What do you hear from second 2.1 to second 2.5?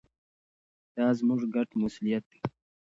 دی.